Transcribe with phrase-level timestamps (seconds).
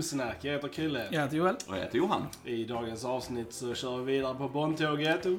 [0.00, 0.36] Filmsnack.
[0.40, 1.06] Jag heter Krille.
[1.10, 1.54] Jag heter Joel.
[1.66, 2.26] Och jag heter Johan.
[2.44, 5.26] I dagens avsnitt så kör vi vidare på Bondtåget.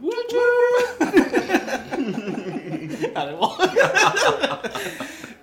[3.16, 3.52] Ja, det var.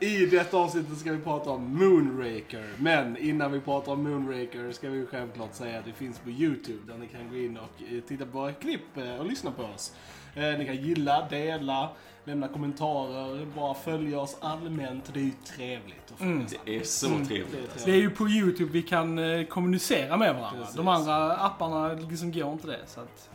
[0.05, 2.65] I detta avsnittet ska vi prata om Moonraker.
[2.79, 6.93] Men innan vi pratar om Moonraker ska vi självklart säga att det finns på YouTube
[6.93, 9.63] där ni kan gå in och eh, titta på våra klipp eh, och lyssna på
[9.63, 9.93] oss.
[10.39, 11.89] Eh, Ni kan gilla, dela,
[12.25, 15.11] lämna kommentarer, bara följa oss allmänt.
[15.15, 16.13] Det är ju trevligt.
[16.15, 16.47] att oss.
[16.65, 17.51] Det är så Det är trevligt.
[17.51, 17.85] trevligt.
[17.85, 20.61] Det är ju på YouTube vi kan eh, kommunicera med varandra.
[20.61, 20.77] Precis.
[20.77, 22.81] De andra apparna liksom går inte det.
[22.87, 23.31] Så att,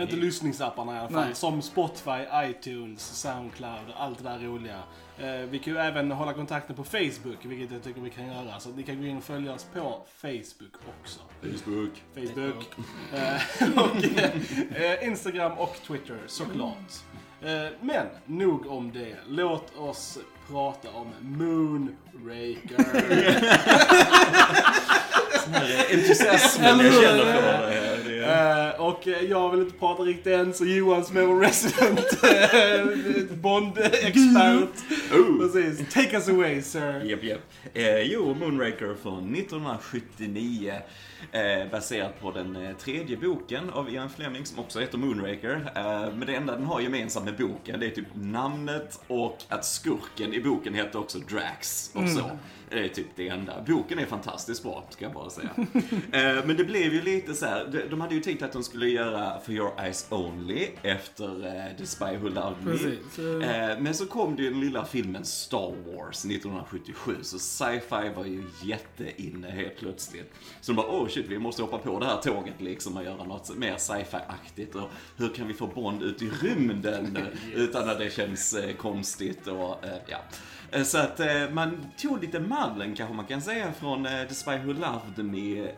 [0.00, 1.24] Inte lyssningsapparna i alla fall.
[1.24, 1.34] Nej.
[1.34, 4.82] Som Spotify, iTunes, Soundcloud och allt det där roliga.
[5.18, 8.60] Eh, vi kan ju även hålla kontakten på Facebook, vilket jag tycker vi kan göra.
[8.60, 11.20] Så ni kan gå in och följa oss på Facebook också.
[11.42, 12.02] Facebook.
[12.14, 12.64] Facebook.
[13.14, 13.42] Eh,
[13.84, 14.04] och
[14.80, 16.92] eh, Instagram och Twitter såklart.
[17.42, 19.16] Eh, men nog om det.
[19.28, 20.18] Låt oss
[20.50, 22.78] prata om Moonraker.
[25.94, 27.02] Entusiasmen Eller jag hur?
[27.02, 27.97] känner för det.
[28.28, 31.98] Eh, och jag vill inte prata riktigt än, så Johan som är vår resident
[33.32, 34.68] eh, Bond-expert.
[35.12, 35.38] Oh.
[35.40, 35.94] Precis.
[35.94, 37.02] Take us away sir.
[37.04, 37.40] Japp, japp.
[37.74, 40.74] Eh, jo, Moonraker från 1979.
[41.32, 45.72] Eh, baserat på den eh, tredje boken av Ian Fleming som också heter Moonraker.
[45.76, 45.82] Eh,
[46.14, 50.34] men det enda den har gemensamt med boken det är typ namnet och att skurken
[50.34, 52.30] i boken heter också Drax och så.
[52.70, 53.54] Det är typ det enda.
[53.66, 55.50] Boken är fantastiskt bra, ska jag bara säga.
[56.12, 57.68] eh, men det blev ju lite så här.
[57.72, 61.76] de- de hade ju tänkt att de skulle göra For Your Eyes Only efter eh,
[61.76, 62.72] The Spy Who Loved Me.
[62.72, 63.18] Precis.
[63.18, 68.24] Eh, men så kom det ju den lilla filmen Star Wars 1977, så sci-fi var
[68.24, 70.32] ju jätteinne helt plötsligt.
[70.60, 73.24] Så de bara, oh shit, vi måste hoppa på det här tåget liksom och göra
[73.24, 74.74] något mer sci-fi-aktigt.
[74.74, 78.76] Och hur kan vi få Bond ut i rymden eh, utan att det känns eh,
[78.76, 80.18] konstigt och eh, ja.
[80.70, 84.34] Eh, Så att eh, man tog lite mallen kanske man kan säga från eh, The
[84.34, 85.68] Spy Who Loved Me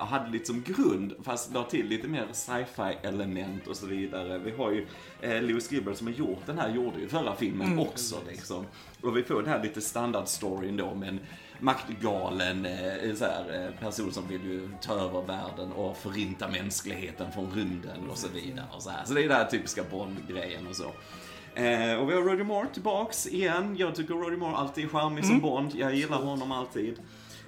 [0.00, 4.38] och hade lite som grund fast la till lite mer sci-fi element och så vidare.
[4.38, 4.86] Vi har ju
[5.20, 8.66] Lewis Gilbert som har gjort den här, gjorde ju förra filmen också liksom.
[9.02, 11.20] Och vi får den här lite standard-storyn då med en
[11.60, 12.66] maktgalen
[13.16, 18.18] så här, person som vill ju ta över världen och förinta mänskligheten från rymden och
[18.18, 18.66] så vidare.
[18.76, 19.04] Och så, här.
[19.04, 20.92] så det är den här typiska Bond-grejen och så.
[21.56, 23.76] Eh, och vi har Roger Moore tillbaks igen.
[23.78, 25.72] Jag tycker Roger Moore alltid är charmig som Bond.
[25.74, 26.98] Jag gillar honom alltid.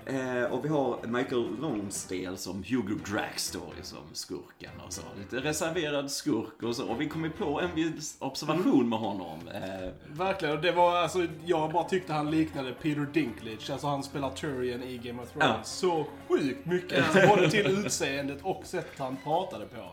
[0.08, 5.02] Eh, och vi har Michael Lonsdale som Hugo Drax då, som skurken och så.
[5.18, 6.86] Lite reserverad skurk och så.
[6.88, 9.38] Och vi kom ju på en viss observation med honom.
[9.54, 10.56] Eh, Verkligen.
[10.56, 13.70] Och det var alltså, jag bara tyckte han liknade Peter Dinklage.
[13.70, 15.48] Alltså han spelar Tyrion i Game of Thrones.
[15.50, 15.58] Ja.
[15.64, 17.04] Så sjukt mycket.
[17.08, 19.84] Alltså, både till utseendet och sättet han pratade på.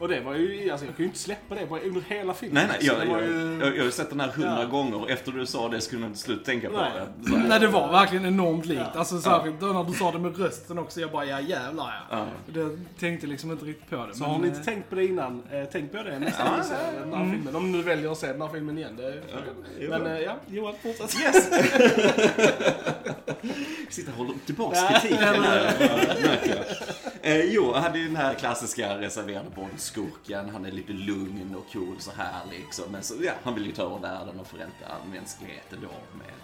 [0.00, 2.54] Och det var ju, alltså jag kan ju inte släppa det bara under hela filmen.
[2.68, 3.58] nej, nej, Så jag, det var jag, ju...
[3.60, 4.68] jag, jag har sett den här hundra Ja.
[4.68, 6.90] gånger och efter du sa det skulle jag inte sluta tänka på Nej.
[6.94, 7.28] det.
[7.30, 7.48] Så här.
[7.48, 8.96] nej, det var verkligen enormt likt.
[8.96, 9.46] Alltså Ja.
[9.50, 11.00] Särskilt då när du sa det med rösten också.
[11.00, 12.16] Jag bara, ja jävlar ja.
[12.16, 12.60] Ja.
[12.60, 14.14] Jag tänkte liksom inte riktigt på det.
[14.14, 16.58] Så har ni inte eh, tänkt på det innan, eh, tänk på det nästa gång
[16.58, 17.56] ni ser den här filmen.
[17.56, 18.96] Om ni väljer att se den här filmen igen.
[18.96, 19.22] Det,
[19.80, 19.90] jo.
[19.90, 21.20] men eh, ja, Johan fortsätt.
[21.20, 21.50] Yes!
[23.90, 25.40] Sitter och håller tillbaks kritiken här.
[25.40, 26.64] märker.
[27.22, 30.50] Eh, jo, jag hade ju den här klassiska reserverade Bond-skurken.
[30.52, 32.84] Han är lite lugn och cool så här liksom.
[32.92, 36.34] Men så, ja, han vill ju ta över världen och förränta mänskligheten då med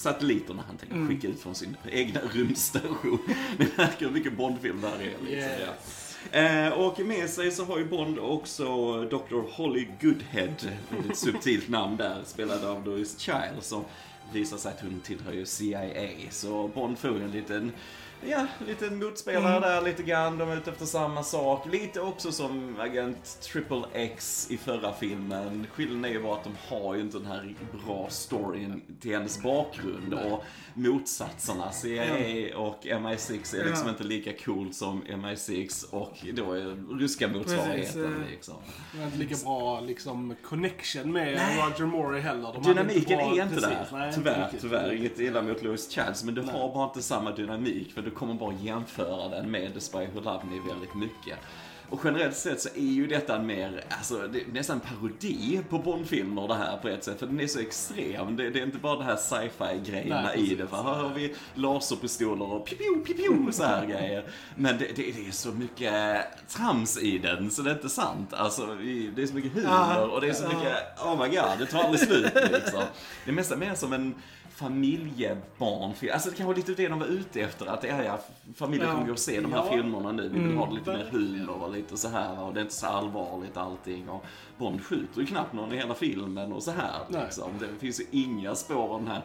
[0.00, 3.18] satelliterna han tänker skicka ut från sin egna rymdstation.
[3.58, 5.24] Ni märker hur mycket Bond-film det här är.
[5.24, 5.72] Liksom, ja.
[6.32, 8.64] Eh, och med sig så har ju Bond också
[9.04, 9.40] Dr.
[9.50, 10.54] Holly Goodhead,
[11.10, 13.84] ett subtilt namn där, spelad av Louise Child, som
[14.32, 16.08] visar sig att hon tillhör ju CIA.
[16.30, 17.72] Så Bond får ju en liten,
[18.28, 21.66] ja, liten motspelare där lite grann, de är ute efter samma sak.
[21.72, 25.66] Lite också som Agent Triple X i förra filmen.
[25.74, 27.54] Skillnaden är ju bara att de har ju inte den här
[27.86, 30.44] bra storyn till hennes bakgrund och
[30.74, 31.72] motsatserna.
[31.72, 33.90] CIA och MI6 är liksom Ja.
[33.90, 38.30] inte lika cool som MI6 och då är ryska motsvarigheten Precis, eh.
[38.30, 38.54] liksom.
[38.92, 41.56] Det var inte lika bra liksom, connection med Nej.
[41.58, 42.52] Roger Moore heller.
[42.52, 43.86] De Dynamiken bra- är inte precis, där.
[43.92, 44.60] nej, inte tyvärr, riktigt.
[44.60, 44.92] tyvärr.
[44.92, 46.52] Inget illa mot Louis Chads, men du Nej.
[46.54, 50.20] har bara inte samma dynamik för du kommer bara jämföra den med The Spy Who
[50.20, 51.38] Loved Me väldigt mycket.
[51.90, 55.78] Och generellt sett så är ju detta mer, alltså det är nästan en parodi på
[55.78, 57.18] Bondfilmer det här på ett sätt.
[57.18, 58.36] För den är så extrem.
[58.36, 60.66] Det, det är inte bara det här sci-fi grejerna i det.
[60.66, 64.24] För här har vi laserpistoler och pio pio och så här grejer.
[64.54, 68.32] Men det, det, det är så mycket trams i den så det är inte sant.
[68.32, 68.66] Alltså
[69.16, 71.82] det är så mycket humor och det är så mycket, oh my god, det tar
[71.82, 72.82] aldrig slut liksom.
[73.24, 74.14] Det är mest mer som en
[74.60, 76.12] familjebarnfilm.
[76.12, 77.66] Alltså det kan vara lite det de var ute efter.
[77.66, 78.18] Att ja, ja,
[78.56, 78.94] familjen Ja.
[78.94, 79.72] kommer gå och se de här Ja.
[79.72, 80.22] filmerna nu.
[80.22, 80.56] Vi vill Mm.
[80.58, 81.38] ha lite mer Verkligen.
[81.38, 82.42] humor och lite så här.
[82.42, 84.08] Och det är inte så allvarligt allting.
[84.08, 84.24] Och
[84.58, 87.50] Bond skjuter ju knappt någon i hela filmen och så här liksom.
[87.60, 89.22] Det finns ju inga spår av den här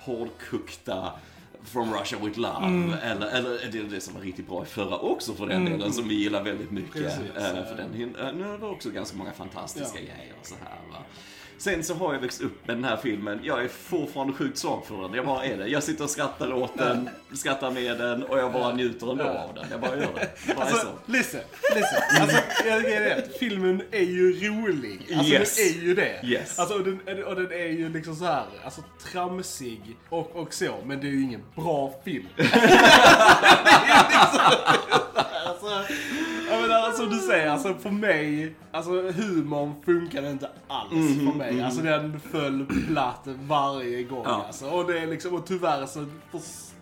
[0.00, 1.12] hårdkokta
[1.62, 2.98] From Russia With Love.
[3.02, 6.08] Eller, eller det, det som var riktigt bra i förra också för den delen, som
[6.08, 6.92] vi gillar väldigt mycket.
[6.92, 7.20] Precis.
[7.36, 10.04] Eh, för den, eh, nu är det också ganska många fantastiska Ja.
[10.04, 10.98] grejer och så här va.
[11.58, 13.40] Sen så har jag växt upp med den här filmen.
[13.42, 15.14] Jag är fortfarande sjukt svag för den.
[15.14, 15.66] Jag bara är det.
[15.68, 19.54] Jag sitter och skrattar åt den, skrattar med den och jag bara njuter ändå av
[19.54, 19.64] den.
[19.70, 20.28] Jag bara gör det.
[20.46, 21.12] Jag bara Alltså, så.
[21.12, 21.40] listen,
[21.74, 22.02] listen.
[22.22, 22.36] Alltså,
[22.66, 23.38] jag är rätt.
[23.38, 25.00] Filmen är ju rolig.
[25.16, 25.56] Alltså Yes.
[25.56, 26.20] den är ju det.
[26.24, 26.58] Yes.
[26.58, 28.80] Alltså, och, den, och den är ju liksom så här, alltså
[29.12, 32.26] tramsig och, och så, men det är ju ingen bra film.
[32.36, 32.48] det är
[34.10, 34.40] liksom,
[35.46, 35.94] alltså,
[36.68, 41.62] menar, som du säger, alltså för mig, alltså humorn funkade inte alls Mhm, för mig.
[41.62, 44.44] Alltså den föll platt varje gång Ja.
[44.46, 44.66] alltså.
[44.66, 46.06] Och det är liksom, och tyvärr så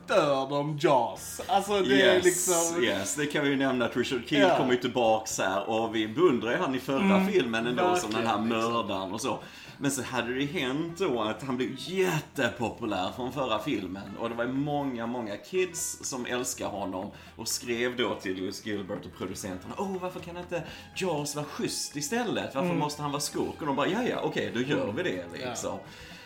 [0.09, 1.41] förstör de Jaws.
[1.47, 2.85] Alltså det är Yes, liksom...
[2.85, 4.57] yes, det kan vi ju nämna att Richard Kiel Ja.
[4.57, 8.27] kommer ju tillbaks här och vi beundrar ju han i förra filmen ändå som den
[8.27, 8.49] här liksom.
[8.49, 9.39] mördaren och så.
[9.79, 14.35] Men så hade det hänt då att han blev jättepopulär från förra filmen och det
[14.35, 19.75] var många, många kids som älskar honom och skrev då till Lewis Gilbert och producenterna
[19.79, 20.63] Åh, varför kan inte
[20.97, 22.55] Jaws vara schysst istället?
[22.55, 23.61] Varför måste han vara skurk?
[23.61, 25.79] Och de bara, ja, ja, okej, då gör vi det liksom.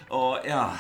[0.09, 0.71] Och ja,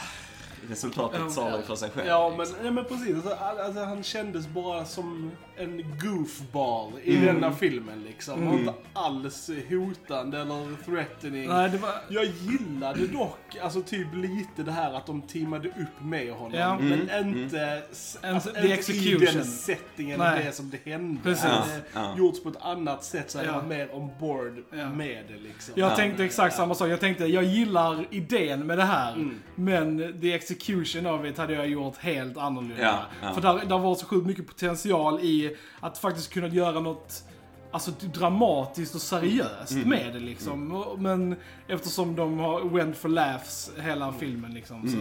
[0.68, 2.06] resultatet talar ju för sig själv.
[2.08, 2.56] Ja liksom.
[2.56, 3.14] men, ja, men precis.
[3.14, 7.26] Alltså, all- alltså, han kändes bara som en goofball i Mm.
[7.34, 8.48] denna filmen liksom.
[8.48, 11.48] Och inte alls hotande eller threatening.
[11.48, 11.90] Nej, det var...
[12.08, 16.58] Jag gillade dock, alltså typ lite det här att de teamade upp med honom.
[16.58, 16.78] Ja.
[16.80, 17.38] Men Mm.
[17.42, 20.44] inte, s- En- alltså, inte i den settingen, Nej.
[20.44, 21.20] det som det hände.
[21.22, 21.44] Precis.
[21.44, 22.14] Det Ja, ja.
[22.18, 24.90] gjorts på ett annat sätt så jag varit mer on board Ja.
[24.90, 25.74] med det liksom.
[25.76, 25.96] Jag Ja.
[25.96, 26.88] tänkte exakt samma sak.
[26.88, 29.12] Jag tänkte, jag gillar idén med det här.
[29.12, 29.34] Mm.
[29.54, 32.82] Men the execution of it hade jag gjort helt annorlunda.
[32.82, 33.34] Ja, ja.
[33.34, 37.24] För där, där var så sjukt mycket potential i att faktiskt kunna göra något
[37.70, 39.88] Alltså dramatiskt och seriöst Mm.
[39.88, 40.72] med det liksom.
[40.72, 41.36] Och- Men
[41.68, 44.96] eftersom de har went for laughs hela filmen liksom så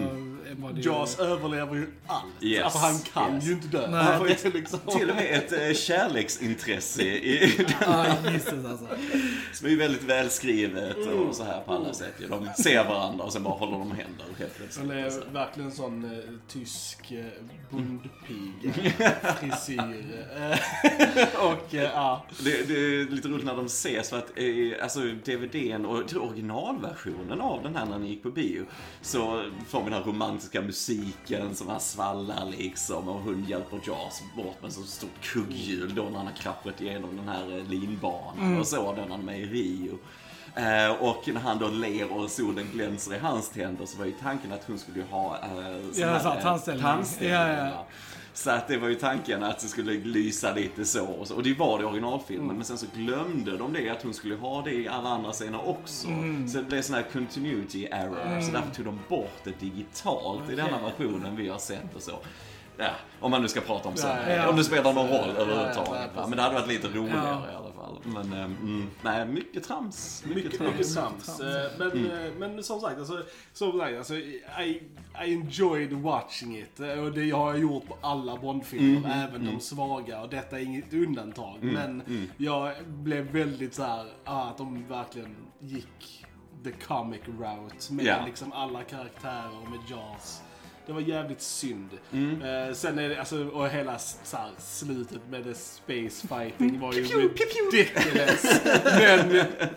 [0.61, 0.89] var det ju...
[0.89, 2.23] Jaws överlever ju allt.
[2.41, 3.45] Yes, Alltså han kan yes.
[3.45, 3.87] ju inte dö.
[3.91, 4.03] Nej.
[4.03, 4.79] Han får ju liksom...
[4.97, 8.87] Till och med ett eh, kärleksintresse i, den, Ja, gissas alltså.
[9.53, 12.13] som är väldigt välskrivet och så här på alla sätt.
[12.19, 12.27] ju.
[12.27, 14.87] De ser varandra och sen bara håller de händer helt plötsligt.
[14.87, 17.25] Han är verkligen sån eh, tysk eh,
[17.69, 18.73] bondpiga
[19.39, 20.03] frisyr.
[21.41, 22.25] Och ja.
[22.43, 27.41] Det, det är lite roligt när de ses för att eh, alltså DVDn och originalversionen
[27.41, 28.65] av den här när ni gick på bio
[29.01, 34.21] så får vi den här romantiska musiken som här svallar liksom och hon hjälper Jaws
[34.37, 38.59] bort med så stort kugghjul då när han har kraschat igenom den här eh, linbanan
[38.59, 39.97] och så då när han är med i Rio.
[40.55, 44.11] Eh, och när han då ler och solen glänser i hans tänder så var ju
[44.21, 46.83] tanken att hon skulle ha eh, Ja, här, eh, tandställning.
[46.83, 47.85] tandställning, Ja, ja.
[48.37, 51.35] Så att det var ju tanken att det skulle lysa lite så och, så.
[51.35, 52.45] och det var det i originalfilmen.
[52.45, 52.55] Mm.
[52.55, 55.69] Men sen så glömde de det att hon skulle ha det i alla andra scener
[55.69, 56.07] också.
[56.07, 56.47] Mm.
[56.47, 58.41] Så det blev sån här continuity error.
[58.41, 62.19] Så därför tog de bort det digitalt i denna versionen vi har sett och så.
[62.77, 64.07] Ja, om man nu ska prata om så.
[64.27, 64.49] Ja.
[64.49, 66.11] Om det spelar någon roll överhuvudtaget.
[66.15, 67.51] Men det hade varit lite roligare Ja.
[67.51, 67.99] i alla fall.
[68.03, 70.23] Men eh, mm, nej, mycket trams.
[70.25, 70.77] Mycket, Mycket, trams.
[70.77, 71.39] mycket trams.
[71.39, 74.41] Eh, Men, eh, men som sagt, alltså, som sagt alltså, I,
[75.25, 76.79] I enjoyed watching it.
[76.79, 80.21] Och det har jag gjort på alla Bondfilmer, även de svaga.
[80.21, 81.57] Och detta är inget undantag.
[81.61, 82.03] Men
[82.37, 86.25] jag blev väldigt så här, att de verkligen gick
[86.63, 88.15] the comic route med Ja.
[88.25, 90.41] liksom alla karaktärer och med Jaws.
[90.87, 91.89] Det var jävligt synd.
[92.13, 92.41] Mm.
[92.41, 96.93] Eh, sen är det, alltså, och hela så här, slutet med the space fighting var
[96.93, 98.61] ju ridiculous.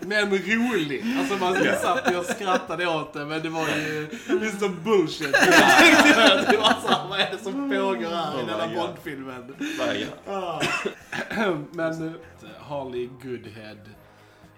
[0.03, 1.05] men, men roligt.
[1.19, 1.75] Alltså man Ja.
[1.75, 4.07] satt och skrattade åt det, men det var ju
[4.41, 5.31] lite som bullshit.
[6.51, 8.85] Det var så här, vad är det som pågår här i Oh denna my God.
[8.87, 9.55] Bondfilmen?
[10.27, 10.61] Ja.
[11.71, 12.13] Men eh,
[12.59, 13.77] Harley Goodhead.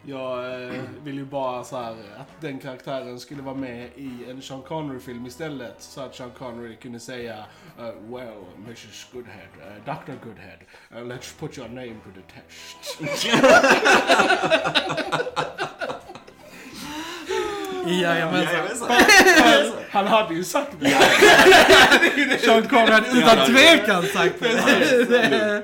[0.05, 4.41] Jag eh, vill ju bara så här att den karaktären skulle vara med i en
[4.41, 5.75] Sean Connery-film istället.
[5.81, 7.45] Så att Sean Connery kunde säga
[7.79, 10.57] uh, Well, Mrs Goodhead, eh, uh, Dr Goodhead,
[10.91, 12.87] uh, let's put your name to the test.
[17.87, 18.89] Jajamensan.
[19.91, 20.89] Han hade ju sagt det.
[22.39, 25.63] Sean Connery hade utan tvekan sagt det.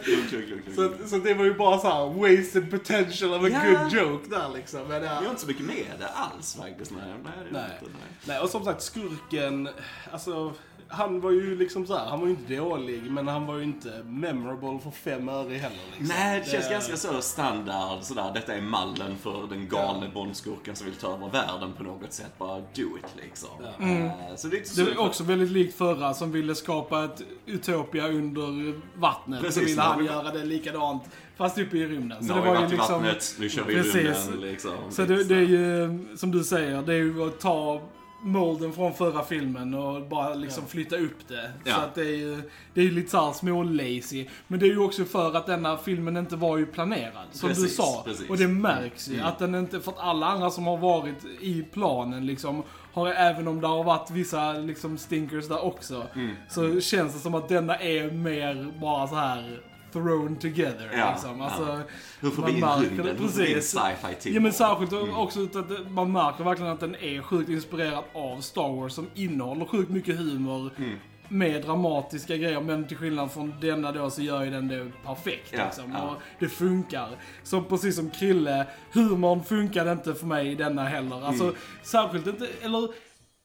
[0.75, 2.05] Så, så det var ju bara så här
[2.37, 3.59] wasted potential of a Ja.
[3.79, 4.79] good joke där liksom.
[4.87, 5.09] Men, ja.
[5.09, 6.91] Jag har inte så mycket med det alls faktiskt.
[6.91, 7.71] Nej, nej, det är Nej.
[7.81, 8.09] inte, nej.
[8.25, 9.69] Nej, och som sagt skurken,
[10.11, 10.53] alltså
[10.91, 13.63] han var ju liksom så här, han var ju inte dålig men han var ju
[13.63, 16.15] inte memorable för fem öre heller liksom.
[16.17, 18.31] Nej, det känns ganska så standard sådär.
[18.33, 22.31] Detta är mallen för den galne bondskurken som vill ta över världen på något sätt.
[22.37, 23.49] Bara do it liksom.
[23.79, 24.81] Eh, Så det är inte så...
[24.81, 29.41] Det var också väldigt likt förra som ville skapa ett Utopia under vattnet.
[29.41, 31.03] Precis, så ville han vi- göra det likadant
[31.37, 32.17] fast uppe i rymden.
[32.21, 33.03] Nu Så har det vi var ju liksom...
[33.03, 33.95] vattnet, nu kör vi i Precis.
[33.95, 34.71] rymden liksom.
[34.89, 37.81] Så det, det är ju, som du säger, det är ju att ta
[38.21, 41.51] molden från förra filmen och bara liksom flytta upp det.
[41.63, 41.75] Ja.
[41.75, 42.41] Så att det är ju,
[42.73, 44.25] det är ju lite såhär små-lazy.
[44.47, 47.55] Men det är ju också för att denna filmen inte var ju planerad, som du
[47.55, 48.01] Precis, sa.
[48.05, 48.19] precis.
[48.21, 48.31] Mm.
[48.31, 49.21] Och det märks ju.
[49.21, 53.47] Att den inte, för att alla andra som har varit i planen liksom, har även
[53.47, 56.35] om det har varit vissa liksom stinkers där också, Mm.
[56.49, 59.61] så känns det som att denna är mer bara så här
[59.91, 60.89] thrown together.
[60.97, 61.39] Ja, liksom.
[61.39, 61.45] ja.
[61.45, 61.81] Alltså,
[62.19, 63.17] Hur får vi in rymden?
[63.17, 64.33] Hur får vi in sci-fi till?
[64.35, 68.75] Ja men särskilt också att man märker verkligen att den är sjukt inspirerad av Star
[68.81, 70.95] Wars som innehåller sjukt mycket humor Mm.
[71.31, 75.49] med dramatiska grejer men till skillnad från denna då så gör ju den det perfekt
[75.53, 75.91] Ja, liksom.
[75.91, 76.01] ja.
[76.09, 77.07] Och det funkar.
[77.43, 81.25] Så precis som Krille, humorn funkade inte för mig i denna heller.
[81.25, 81.55] Alltså Mm.
[81.83, 82.89] särskilt inte, eller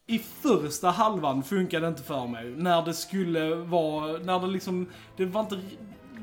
[0.06, 2.50] i första halvan funkade det inte för mig.
[2.56, 4.86] När det skulle vara, när det liksom,
[5.16, 5.58] det var inte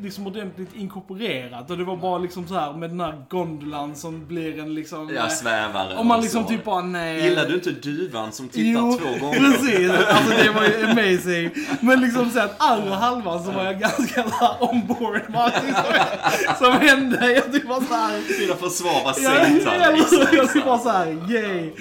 [0.04, 4.28] liksom ordentligt inkorporerat och det var bara liksom så här med den här gondolan som
[4.28, 5.10] blir en liksom...
[5.16, 6.50] Ja, eh, svävare Om man och liksom så.
[6.50, 7.24] typ bara nej.
[7.24, 9.40] Gillar du inte duvan som tittar Jo, två gånger?
[9.40, 9.92] precis.
[10.10, 11.50] Alltså det var ju amazing.
[11.82, 16.66] Men liksom sen andra halvan så var jag ganska såhär on board med allting som,
[16.66, 17.32] som hände.
[17.32, 18.40] Jag typ bara såhär...
[18.40, 19.16] Dina försvara Jag,
[19.64, 20.48] satan jag, liksom.
[20.54, 21.72] typ bara såhär, yay.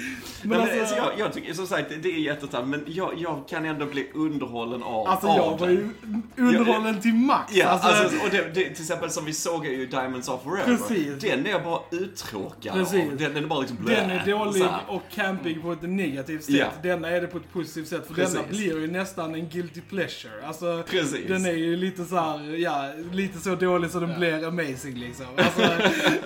[0.43, 3.43] Men Men alltså, alltså, jag, jag tycker som sagt, det är jättetamt, men jag, jag
[3.49, 5.89] kan ändå bli underhållen av, alltså av jag var ju
[6.37, 7.55] underhållen till max.
[7.55, 10.43] Ja, alltså, alltså, och det, det, till exempel som vi såg är ju Diamonds of
[10.43, 10.65] Forever.
[10.77, 11.21] Precis.
[11.21, 13.11] Den är jag bara uttråkad Precis.
[13.11, 13.17] av.
[13.17, 16.55] Den, den är bara liksom blä, Den är dålig och campig på ett negativt sätt.
[16.55, 16.67] Ja.
[16.83, 18.07] Denna är det på ett positivt sätt.
[18.07, 18.33] För Precis.
[18.35, 20.31] denna blir ju nästan en guilty pleasure.
[20.47, 21.27] Alltså, Precis.
[21.27, 25.25] den är ju lite så här, ja, lite så dålig så den blir amazing liksom.
[25.37, 25.61] Alltså,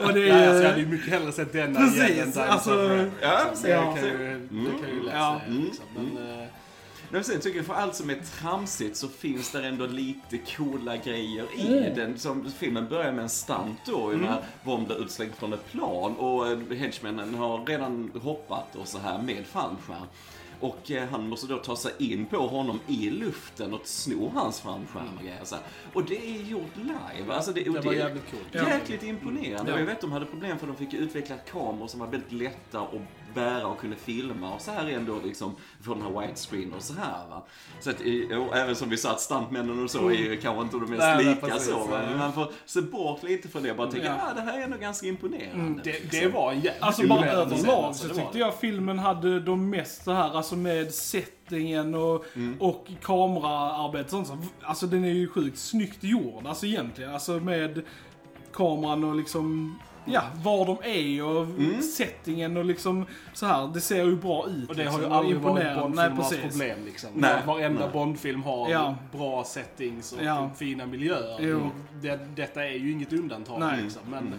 [0.05, 0.67] och det Ja, är alltså, jag ju...
[0.67, 3.11] hade ju mycket hellre sett denna Precis, igen än Diamonds alltså- of Forever.
[3.21, 3.95] Ja, Så ja.
[3.95, 5.41] kan ju, det kan ju lätt Ja.
[5.45, 5.85] säga liksom.
[5.95, 6.47] Men, eh,
[7.09, 10.97] Men sen tycker jag för allt som är tramsigt så finns det ändå lite coola
[10.97, 11.95] grejer i Mm.
[11.95, 12.19] den.
[12.19, 16.47] Som filmen börjar med en stunt då, när Bond blir utslängd från ett plan och
[16.47, 20.07] eh, henchmännen har redan hoppat och så här med fallskärm.
[20.59, 24.59] Och eh, han måste då ta sig in på honom i luften och sno hans
[24.61, 25.63] fallskärm och grejer så här.
[25.93, 27.33] Och det är gjort live.
[27.33, 28.67] Alltså det, och Det var jävligt coolt.
[28.67, 29.71] Jäkligt imponerande.
[29.71, 29.75] Ja.
[29.75, 32.79] Och jag vet de hade problem för de fick utveckla kameror som var väldigt lätta
[32.81, 32.93] att
[33.35, 36.93] bära och kunde filma och så här ändå liksom från den här widescreen och så
[36.93, 37.45] här va.
[37.79, 37.95] Så att,
[38.49, 40.99] och även som vi sa att stuntmännen och så är ju kanske inte de mest
[40.99, 41.69] Nej, nej, lika precis.
[41.69, 41.99] så va.
[42.09, 44.17] Men man får se bort lite från det och bara tänka, Ja.
[44.31, 45.81] ah, det här är ändå ganska imponerande.
[45.83, 48.39] det, det var en jävligt Alltså bara överlag alltså, så tyckte det.
[48.39, 52.25] jag filmen hade de mest så här, alltså med settingen och,
[52.59, 54.43] och kameraarbete och sånt.
[54.43, 57.13] så- Alltså den är ju sjukt snyggt gjord, alltså egentligen.
[57.13, 57.81] Alltså med
[58.53, 61.47] kameran och liksom, ja, var de är och
[61.83, 63.67] settingen och liksom så här.
[63.67, 64.69] Det ser ju bra ut.
[64.69, 66.39] Och det har ju liksom, aldrig varit precis.
[66.41, 67.09] problem liksom.
[67.13, 67.41] Nej.
[67.45, 67.89] Varenda Nej.
[67.93, 68.95] Bondfilm har Ja.
[69.11, 70.49] bra settings och Ja.
[70.57, 71.37] fina miljöer.
[71.39, 71.57] Jo.
[71.57, 73.81] Och det, detta är ju inget undantag Nej.
[73.83, 74.01] liksom.
[74.09, 74.33] Men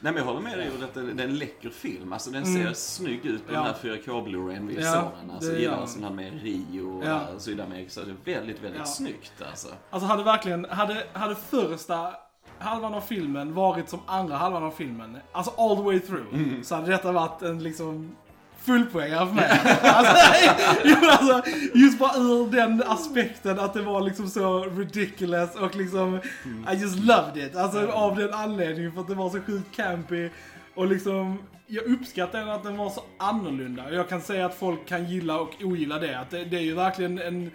[0.00, 2.12] Nej men jag håller med dig om att det det är en läcker film.
[2.12, 3.64] Alltså den ser snygg ut på Mm.
[3.66, 3.74] Ja.
[3.82, 5.30] den här 4K Blu-rayn vi Ja, såg den.
[5.30, 7.20] Alltså det gillar en sån här med Rio och Ja.
[7.38, 8.84] Sydamerika så det är väldigt, väldigt Ja.
[8.86, 9.68] snyggt alltså.
[9.90, 12.14] Alltså hade verkligen, hade, hade första
[12.60, 16.64] halvan av filmen varit som andra halvan av filmen, alltså all the way through, Mm.
[16.64, 18.10] så hade detta varit en liksom
[18.62, 19.48] fullpoängare för mig.
[19.82, 20.16] alltså,
[21.10, 26.68] alltså, just bara ur den aspekten att det var liksom så ridiculous och liksom, Mm.
[26.72, 27.56] I just loved it.
[27.56, 30.30] Alltså av den anledningen för att det var så sjukt campy
[30.74, 33.92] och liksom jag uppskattar att den var så annorlunda.
[33.92, 36.18] Jag kan säga att folk kan gilla och ogilla det.
[36.20, 37.50] Att det, det är ju verkligen en,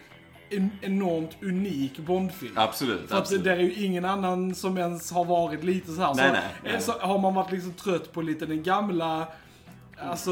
[0.50, 2.54] en enormt unik Bondfilm.
[2.56, 3.44] Absolut, För att absolut.
[3.44, 6.14] det är ju ingen annan som ens har varit lite så här.
[6.16, 6.82] Nej, så, nej, nej.
[6.82, 9.28] så har man varit liksom trött på lite den gamla
[10.10, 10.32] Alltså,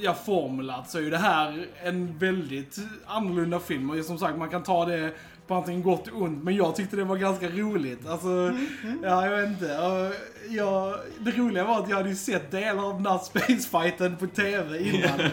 [0.00, 3.90] ja, formulat så är ju det här en väldigt annorlunda film.
[3.90, 5.12] Och som sagt, man kan ta det
[5.46, 6.44] på antingen gott och ont.
[6.44, 8.08] Men jag tyckte det var ganska roligt.
[8.08, 9.78] Alltså, Mm, ja, jag vet inte.
[9.78, 10.14] Och
[10.48, 14.26] Jag, det roliga var att jag hade ju sett delar av den här spacefighten på
[14.26, 15.20] TV innan.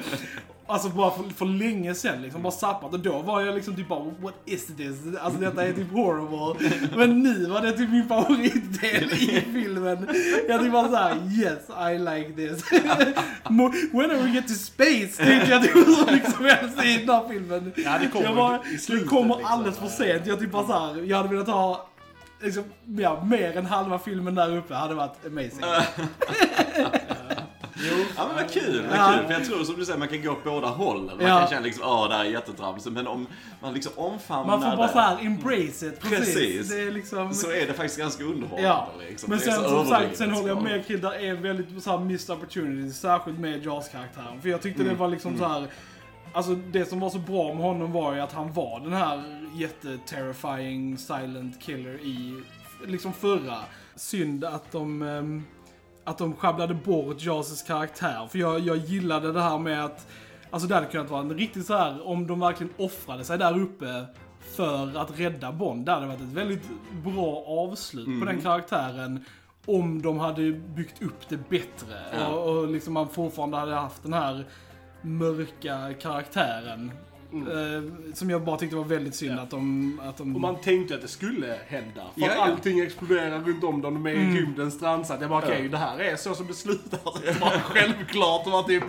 [0.69, 2.93] Alltså bara för, för länge sedan liksom, bara zappat.
[2.93, 4.95] Och då var jag liksom typ bara, what is this?
[5.21, 6.69] Alltså detta är typ horrible.
[6.95, 10.07] Men nu var det typ min favoritdel i filmen.
[10.49, 11.59] Jag typ bara såhär, yes
[11.91, 12.71] I like this.
[13.91, 17.29] When we get to space tänkte jag typ så mycket som helst i den här
[17.29, 17.73] filmen.
[17.75, 19.53] Ja, det kommer jag bara, i det slutet, kommer liksom.
[19.53, 20.27] alldeles för sent.
[20.27, 21.89] Jag typ bara såhär, jag hade velat ha
[22.41, 25.59] Liksom, ja, mer än halva filmen där uppe hade varit amazing.
[28.17, 29.13] Ja men vad kul, vad Ja.
[29.17, 29.25] kul.
[29.27, 31.05] För jag tror som du säger, man kan gå åt båda hållen.
[31.17, 31.39] Man Ja.
[31.39, 32.93] kan känna liksom, åh det här är jättetramsigt.
[32.95, 33.27] Men om
[33.61, 35.99] man liksom omfamnar Man får bara det, såhär embrace it.
[36.01, 36.19] Precis.
[36.35, 36.69] Precis.
[36.69, 37.33] Det är liksom...
[37.33, 38.61] så är det faktiskt ganska underhållande.
[38.67, 39.29] Ja, Liksom.
[39.29, 40.63] men Det sen så som sagt, sen håller jag så.
[40.63, 44.41] med Kid, där är väldigt så här missed opportunities, särskilt med Jaws-karaktären.
[44.41, 44.93] För jag tyckte Mm.
[44.93, 45.67] det var liksom så här.
[46.33, 49.23] Alltså det som var så bra med honom var ju att han var den här
[49.55, 52.41] jätte-terrifying silent killer i
[52.87, 53.57] liksom förra.
[53.95, 55.43] Synd att de, ehm,
[56.09, 58.27] att de sjabblade bort Jaws karaktär.
[58.31, 60.07] För jag, jag gillade det här med att
[60.51, 63.59] Alltså det hade kunnat vara en riktigt så här om de verkligen offrade sig där
[63.59, 64.05] uppe
[64.55, 65.85] för att rädda Bond.
[65.85, 66.63] Det hade varit ett väldigt
[67.03, 68.25] bra avslut på Mm.
[68.25, 69.25] den karaktären.
[69.65, 71.95] Om de hade byggt upp det bättre.
[72.19, 72.27] Ja.
[72.27, 74.45] Och, och liksom man fortfarande hade haft den här
[75.01, 76.91] mörka karaktären.
[77.33, 79.37] Eh, som jag bara tyckte var väldigt synd Mm.
[79.39, 79.43] Ja.
[79.43, 79.99] att de...
[80.09, 82.01] Att de Och man tänkte att det skulle hända.
[82.13, 82.41] För Ja, ja.
[82.45, 84.35] allting exploderar runt om dem, de är i Mm.
[84.37, 85.21] rymden strandsatt.
[85.21, 85.69] Jag bara okej, Ja.
[85.71, 86.99] det här är så som det slutar.
[87.25, 88.43] Det var självklart.
[88.45, 88.83] Det var typ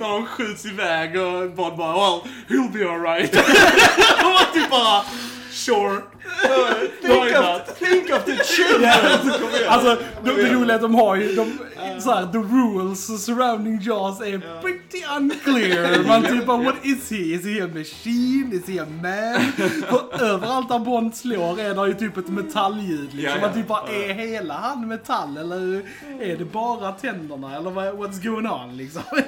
[0.00, 3.32] när de skjuts iväg och Bond bara well, he'll be alright.
[4.18, 5.02] Det var typ bara
[5.50, 6.02] sure.
[7.02, 7.76] Why not?
[7.78, 8.90] Think of the children!
[9.68, 11.58] Alltså, det, det roliga är att de har ju, de,
[12.00, 16.06] så här, the rules surrounding Jaws är pretty unclear.
[16.06, 17.16] Man typ bara, what is he?
[17.16, 18.50] Is he a machine?
[18.52, 19.52] Is he a man?
[19.88, 23.40] För överallt där Bond slår är det ju typ ett metallljud liksom.
[23.40, 25.82] Man typ bara, är hela han metall eller
[26.20, 27.56] är det bara tänderna?
[27.56, 29.02] Eller vad, what's going on liksom?
[29.12, 29.24] Uh,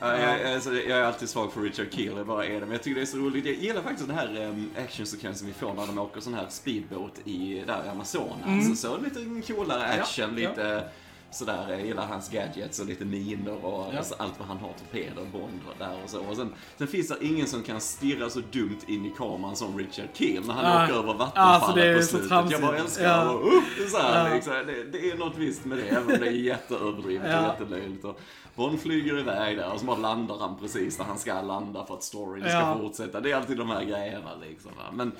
[0.00, 2.60] ja, jag, alltså, jag är alltid svag för Richard Keel, jag bara är det.
[2.60, 3.46] Men jag tycker det är så roligt.
[3.46, 7.18] Jag gillar faktiskt den här um, actionsekvensen vi får när de åker sån här speedboat
[7.24, 8.68] i, där i Amazonas.
[8.68, 10.42] Så, så lite coolare action, Mm.
[10.42, 10.84] Ja, lite
[11.30, 11.66] sådär.
[11.70, 13.98] Jag gillar hans gadgets och lite minor och Ja.
[13.98, 16.20] alltså, allt vad han har, torpeder, Bond och där och så.
[16.24, 19.78] Och sen, sen finns det ingen som kan stirra så dumt in i kameran som
[19.78, 20.84] Richard Keel när han Ah.
[20.84, 22.28] åker över vattenfallet Alltså, det är på så slutet.
[22.28, 22.60] tramsigt.
[22.60, 23.30] Jag bara älskar Ja.
[23.30, 24.34] Och, uh, så här, Ja.
[24.34, 27.38] liksom, det, det är något visst med det, även om det är jätteöverdrivet Ja.
[27.40, 28.04] och jättelöjligt.
[28.04, 28.20] Och
[28.54, 31.94] Bond flyger iväg där och så bara landar han precis där han ska landa för
[31.94, 32.78] att storyn ska Ja.
[32.82, 33.20] fortsätta.
[33.20, 34.70] Det är alltid de här grejerna liksom.
[34.92, 35.12] Men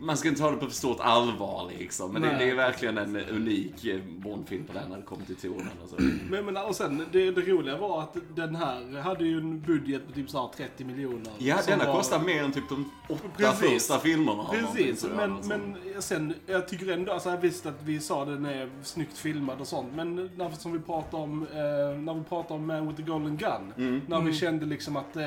[0.00, 2.12] man ska inte ta det på för stort allvar liksom.
[2.12, 5.36] Men det, det är verkligen en unik eh, Bondfilm på den när det kommer till
[5.36, 5.96] tonen och så.
[6.30, 10.06] Men, men och sen, det, det roliga var att den här hade ju en budget
[10.06, 11.32] på typ så här 30 miljoner.
[11.38, 13.58] Ja, denna var- kostar mer än typ de åtta Precis.
[13.70, 14.44] första filmerna.
[14.50, 15.48] Precis, men, alltså.
[15.48, 19.66] men sen, jag tycker ändå, alltså visst att vi sa den är snyggt filmad och
[19.66, 23.02] sånt, men när, som vi pratade om, eh, när vi pratade om Man with the
[23.10, 24.00] Golden Gun, Mm.
[24.06, 25.22] när vi kände liksom att eh,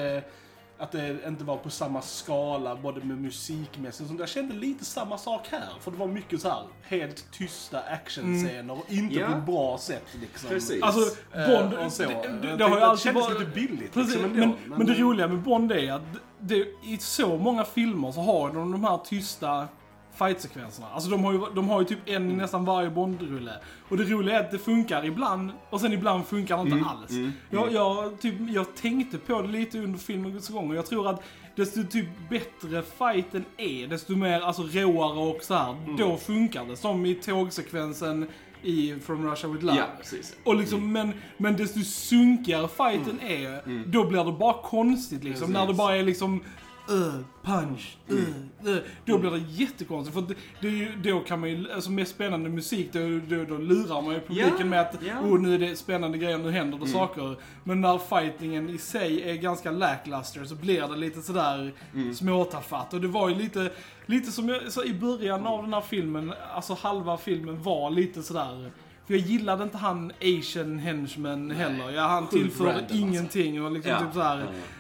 [0.77, 4.19] att det inte var på samma skala, både med musikmässigt och sånt.
[4.19, 5.69] Jag kände lite samma sak här.
[5.79, 9.27] För det var mycket så här helt tysta actionscener och inte Ja.
[9.27, 10.49] på ett bra sätt liksom.
[10.49, 10.83] Precis.
[10.83, 12.03] Alltså, Eh, Bond, och så.
[12.03, 13.39] det, det, det har ju alltid varit...
[13.39, 16.01] lite billigt Precis, liksom men, ändå, men, det roliga med Bond är att
[16.39, 19.67] det, i så många filmer så har de de här tysta
[20.17, 20.87] fightsekvenserna.
[20.93, 23.51] Alltså de har, ju, de har ju typ en i nästan varje Bond-rulle.
[23.89, 27.33] Och det roliga är att det funkar ibland, och sen ibland funkar det inte alls.
[27.49, 31.23] Jag, jag, typ, jag tänkte på det lite under filmens gång och jag tror att
[31.55, 36.75] desto typ bättre fighten är, desto mer alltså råare och så här, då funkar det.
[36.77, 38.27] Som i tågsekvensen
[38.63, 39.77] i From Russia With Love.
[39.77, 40.35] Ja, precis.
[40.43, 43.43] Och liksom, men, men desto sunkigare fighten Mm.
[43.43, 45.47] är, då blir det bara konstigt liksom.
[45.47, 45.53] Precis.
[45.53, 46.43] När det bara är liksom
[46.91, 48.49] uh, punch, uh, Mm.
[48.75, 50.13] uh, Då blir det jättekonstigt.
[50.15, 53.43] För det, det är ju, då kan man ju, alltså med spännande musik, då, då,
[53.43, 55.19] då lurar man ju publiken Ja, med att ja.
[55.19, 56.79] oh, nu är det spännande grejer, nu händer Mm.
[56.87, 57.35] det saker.
[57.63, 62.13] Men när fightingen i sig är ganska lackluster så blir det lite sådär Mm.
[62.15, 62.93] småtafatt.
[62.93, 63.71] Och det var ju lite,
[64.05, 68.23] lite som jag sa i början av den här filmen, alltså halva filmen var lite
[68.23, 68.71] sådär
[69.07, 71.91] för jag gillade inte han asian henchman heller.
[71.91, 72.95] Ja, han tillförde alltså.
[72.95, 74.37] ingenting och liksom Ja, typ så här.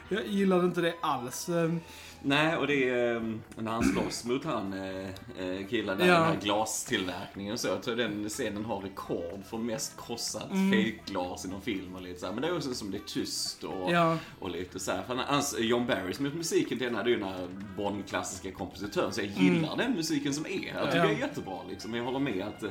[0.09, 1.49] ja, Jag gillade inte det alls.
[1.49, 1.79] Ehm,
[2.25, 3.21] Nej, och det är eh,
[3.57, 5.07] när han slåss mot han eh,
[5.39, 6.13] eh, killen där, Ja.
[6.13, 7.67] den här glastillverkningen och så.
[7.67, 10.71] Jag tror den scenen har rekord för mest krossat Mm.
[10.71, 12.33] fejkglas i någon film och lite så här.
[12.33, 14.17] Men det är också som det är tyst och, Ja.
[14.39, 15.01] och lite så här.
[15.07, 17.29] För han, hans, John Barry som gjort musiken till den här, det är ju den
[17.29, 19.11] här Bond-klassiska kompositören.
[19.13, 20.49] Så jag gillar den musiken som är.
[20.49, 20.97] Jag tycker Mm.
[20.97, 21.03] Ja.
[21.03, 21.91] det är jättebra liksom.
[21.91, 22.69] Men jag håller med att eh,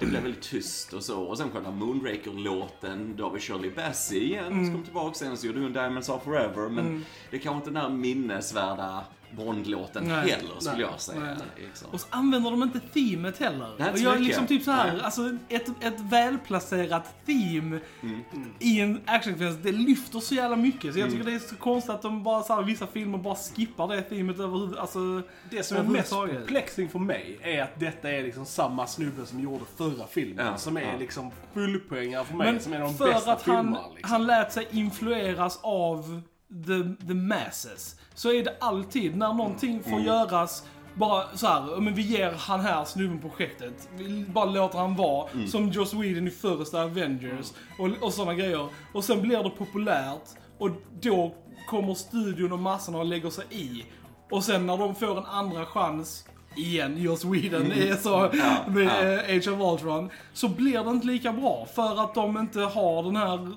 [0.00, 1.22] det blev väldigt tyst och så.
[1.22, 4.64] Och sen själva Moonraker-låten, då har vi Shirley Bassey igen Mm.
[4.64, 5.36] som kom tillbaka sen.
[5.36, 6.68] Så gjorde hon Diamonds Are Forever.
[6.68, 9.04] Men det är kanske inte den här minnesvärda
[9.36, 10.30] Bond-låten Nej.
[10.30, 10.80] heller, skulle Nej.
[10.92, 11.20] jag säga.
[11.20, 11.36] Nej.
[11.56, 11.88] Liksom.
[11.90, 13.70] Och så använder de inte themet heller.
[13.78, 18.20] Nej, och jag är liksom typ så här, alltså ett, ett välplacerat theme Mm.
[18.58, 20.92] i en actionsekvens, det lyfter så jävla mycket.
[20.94, 21.18] Så jag Mm.
[21.18, 24.02] tycker det är så konstigt att de bara så här, vissa filmer bara skippar det
[24.02, 26.46] themet överhuvud, alltså Det som är mest överhuvudtaget.
[26.46, 30.46] perplexing för mig är att detta är liksom samma snubbe som gjorde förra filmen.
[30.46, 30.98] Ja, som är ja.
[30.98, 33.86] liksom fullpoängare för mig, Men som är de för bästa att han, filmerna.
[33.94, 34.10] Liksom.
[34.10, 36.20] han lät sig influeras av
[36.66, 41.94] the, the masses, så är det alltid när någonting får göras bara så här, men
[41.94, 43.88] vi ger han här snubben projektet.
[43.96, 45.28] Vi bara låter han vara.
[45.46, 47.52] Som Joss Whedon i första Avengers.
[47.78, 48.68] Och, och sådana grejer.
[48.92, 50.28] Och sen blir det populärt.
[50.58, 51.34] Och då
[51.68, 53.84] kommer studion och massorna och lägger sig i.
[54.30, 56.24] Och sen när de får en andra chans
[56.56, 58.30] Igen, Joss Whedon är så
[58.66, 60.10] med eh, Age of Ultron.
[60.32, 61.66] Så blir det inte lika bra.
[61.74, 63.52] För att de inte har den här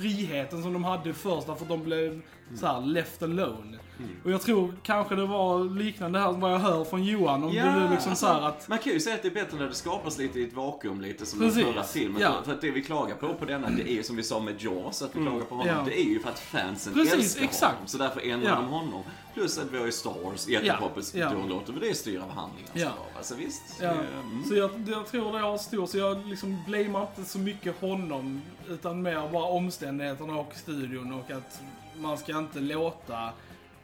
[0.00, 1.46] friheten som de hade först.
[1.46, 2.22] Därför att de blev
[2.56, 3.78] så här left alone.
[4.24, 7.44] Och jag tror kanske det var liknande här vad jag hör från Johan.
[7.44, 8.68] Om det är liksom så här att...
[8.68, 11.00] Man kan ju säga att det är bättre när det skapas lite i ett vakuum,
[11.00, 12.22] lite som Precis, den förra filmen.
[12.22, 12.32] ja.
[12.44, 14.62] För att det vi klagar på på denna, det är ju som vi sa med
[14.62, 15.74] Jaws, att vi klagar på honom.
[15.76, 15.82] Ja.
[15.86, 17.72] Det är ju för att fansen Precis, älskar exakt.
[17.74, 17.86] honom.
[17.86, 18.56] Så därför ändrar Ja.
[18.56, 19.02] de honom.
[19.34, 21.32] Plus att vi har ju Star Wars, jättepoppis, Ja, ja.
[21.42, 22.80] då låter vi det styra vad handlingen Ja.
[22.80, 23.08] ska vara.
[23.16, 23.62] Alltså visst.
[23.82, 23.88] Ja.
[23.88, 24.44] det- mm.
[24.48, 28.42] Så jag, jag tror det har stor, så jag liksom blamear inte så mycket honom,
[28.68, 31.60] utan mer bara omständigheterna och studion och att
[32.00, 33.30] man ska inte låta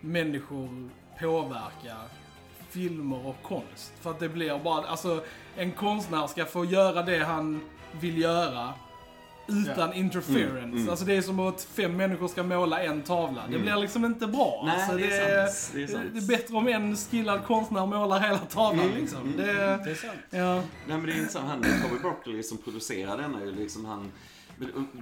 [0.01, 1.97] människor påverka
[2.71, 3.93] filmer och konst.
[4.01, 5.25] För att det blir bara, alltså
[5.57, 7.61] en konstnär ska få göra det han
[8.01, 8.75] vill göra
[9.49, 10.59] utan interference.
[10.59, 10.89] Mm, mm.
[10.89, 13.43] Alltså det är som att fem människor ska måla en tavla.
[13.51, 14.63] Det blir liksom inte bra.
[14.67, 15.71] Nej, alltså, det är sant.
[15.75, 16.05] Det är sant.
[16.13, 19.21] det är bättre om en skillad konstnär målar hela tavlan Mm, liksom.
[19.21, 19.37] mm.
[19.37, 19.45] Det,
[19.85, 20.19] Det är sant.
[20.31, 20.55] ja.
[20.55, 24.13] Nej men det är intressant, han Toby Broccoli som producerar denna är ju liksom han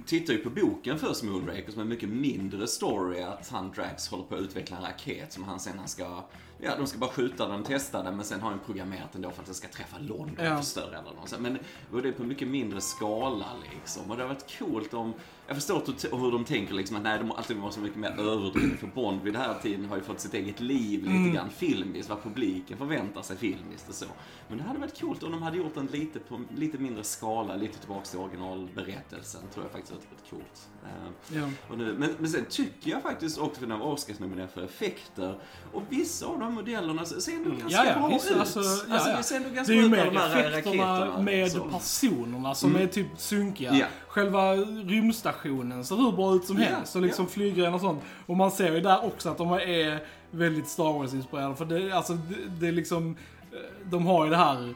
[0.05, 3.21] tittar ju på boken först, Moonraker, som är en mycket mindre story.
[3.21, 6.23] Att han, Drax, håller på att utveckla en raket som han sen han ska,
[6.57, 9.31] ja de ska bara skjuta den, testa den, men sen har han programmerat den då
[9.31, 11.41] för att den ska träffa London och förstöra sånt.
[11.41, 11.57] Men
[11.91, 14.11] och det är på en mycket mindre skala liksom.
[14.11, 15.13] Och det har varit coolt om,
[15.47, 15.75] jag förstår
[16.11, 18.79] hur- hur de tänker liksom att nej, de alltid måste vara mycket mer överdrivet.
[18.79, 21.33] För Bond vid den här tiden har ju fått sitt eget liv lite Mm.
[21.33, 24.05] grann filmiskt, vad publiken förväntar sig filmiskt och så.
[24.47, 27.55] Men det hade varit coolt om de hade gjort den lite på lite mindre skala,
[27.55, 29.41] lite tillbaks till originalberättelsen.
[29.53, 30.67] Tror jag faktiskt hade varit coolt.
[30.83, 31.75] Eh, Ja.
[31.75, 35.39] nu, men, men sen tycker jag faktiskt också för den var Oscarsnominerad för effekter.
[35.73, 38.37] Och vissa av de modellerna ser ändå ganska Ja, ja, bra visst, ut.
[38.37, 39.17] alltså, ja, ja.
[39.17, 41.59] det ser ändå ganska Det är ju mer de effekterna med så.
[41.63, 42.81] personerna som Mm.
[42.81, 43.87] är typ sunkiga.
[44.07, 45.34] Själva rymdstationen
[45.83, 46.95] ser hur bra ut som Ja, helst.
[46.95, 47.31] Och liksom ja.
[47.31, 48.03] flygrejen och sånt.
[48.25, 49.99] Och man ser ju där också att de är
[50.31, 51.55] väldigt Star Wars-inspirerade.
[51.55, 53.15] För det, alltså, det, det är liksom,
[53.51, 54.73] eh, de har ju det här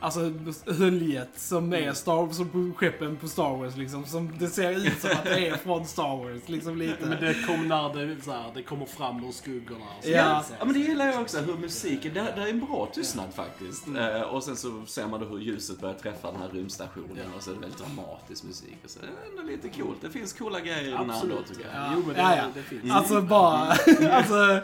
[0.00, 0.32] Alltså
[0.66, 4.06] höljet som är Star som på skeppen på Star Wars liksom.
[4.06, 7.06] Som det ser ut som att det är från Star Wars liksom lite.
[7.06, 9.84] Men det kom när det, så här, det kommer fram ur skuggorna.
[9.98, 10.10] Och så.
[10.10, 10.44] Ja.
[10.58, 13.86] Ja men det gillar jag också, hur musiken, det, det är en bra tystnad faktiskt.
[13.88, 17.42] Eh, och sen så ser man då hur ljuset börjar träffa den här rymdstationen och
[17.42, 18.76] så är det väldigt dramatisk musik.
[18.84, 19.98] Och så det är ändå lite coolt.
[20.02, 21.46] Det finns coola grejer i den här Absolut.
[21.48, 21.74] tycker jag.
[21.74, 21.92] Ja.
[21.94, 22.44] Jo men det, Ja, ja.
[22.54, 22.92] det finns.
[22.92, 23.56] Alltså bara,
[24.12, 24.60] alltså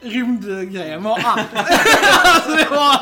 [0.00, 1.46] rymdgrejen var allt.
[1.54, 2.98] alltså det var,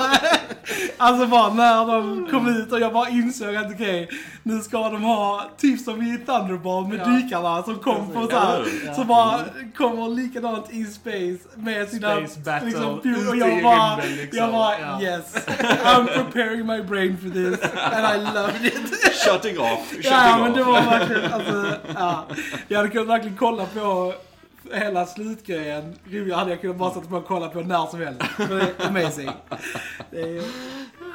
[0.96, 4.08] alltså bara när de kom ut och jag bara insåg att okej,
[4.42, 7.04] nu ska de ha typ som i Thunderball med Ja.
[7.04, 8.94] dykarna som kom på så här, Ja.
[8.94, 9.40] så bara
[9.76, 12.84] kommer likadant i space med sina Space battle, liksom,
[13.30, 14.38] och jag bara, liksom.
[14.38, 15.02] jag bara Ja.
[15.02, 15.34] yes,
[15.84, 18.74] I'm preparing my brain for this and I loved it.
[19.24, 20.40] Shutting off, shutting Ja, off.
[20.40, 22.24] men det var verkligen, alltså, ja.
[22.68, 24.14] Jag hade kunnat verkligen kolla på
[24.72, 25.94] hela slutgrejen.
[26.04, 28.20] Jag hade jag kunnat bara sätta på och kolla på när som helst.
[28.36, 29.30] Det är amazing.
[30.10, 30.42] Det är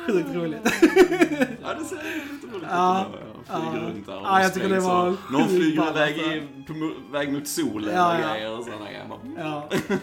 [0.07, 0.59] sjukt roligt.
[1.63, 2.69] Ja, det ser lite roligt ut.
[2.69, 3.05] Ja.
[3.47, 3.89] Ja, flyger Ja.
[3.89, 6.31] runt där och Ja, jag tycker det var och Någon flyger iväg alltså.
[6.33, 8.33] i, på, mo- väg mot solen Ja, och ja.
[8.33, 9.05] grejer och sådana grejer.
[9.37, 9.69] Ja.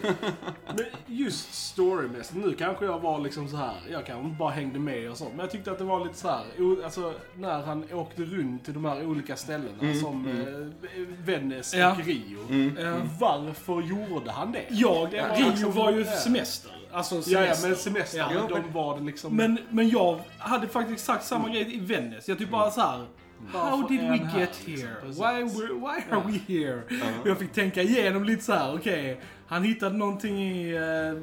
[0.67, 3.75] Men just storymässigt, nu kanske jag var liksom så här.
[3.91, 5.31] jag kanske inte bara hängde med och sånt.
[5.31, 6.85] Men jag tyckte att det var lite så här.
[6.85, 11.93] alltså när han åkte runt till de här olika ställena som eh, Venice Ja.
[11.93, 12.39] och Rio.
[12.79, 12.95] Ja.
[13.21, 14.65] Varför gjorde han det?
[14.71, 16.13] Jag, Det var Rio liksom- var ju ja.
[16.17, 16.73] semester.
[16.93, 17.47] Alltså Ja, semester.
[17.69, 18.29] ja, men semester, Ja.
[18.35, 19.37] men de var det liksom...
[19.37, 22.31] Men, men jag hade faktiskt exakt samma grej i Venice.
[22.31, 23.07] Jag typ bara så här.
[23.53, 24.89] How did we get liksom?
[24.89, 25.01] here?
[25.05, 26.83] Why, why are we here?
[27.25, 28.75] Jag fick tänka igenom lite så här.
[28.75, 29.21] okej.
[29.51, 30.79] Han hittade någonting i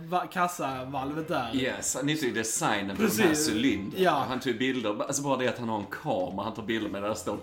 [0.10, 1.50] va- kassavalvet där.
[1.54, 3.48] Yes, han hittade ju designen på de här Precis.
[3.50, 4.04] cylindrarna.
[4.04, 4.26] Ja.
[4.30, 7.02] Han tog bilder, alltså bara det att han har en kamera, han tar bilder med
[7.04, 7.38] där det står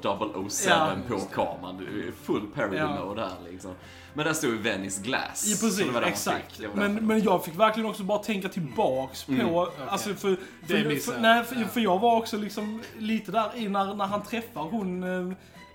[0.49, 1.87] 007 Ja, på kameran.
[2.23, 3.05] Full parody Ja.
[3.05, 3.71] mode där liksom.
[4.17, 5.45] Men där stod ju Venice Glass.
[5.47, 6.61] Ja, precis, exakt.
[6.75, 10.31] Men, men jag fick verkligen också bara tänka tillbaks på, alltså för,
[10.67, 11.23] Det för, missade för, jag.
[11.37, 11.67] nej, för, Ja.
[11.67, 15.05] för jag var också liksom lite där i när, när han träffar hon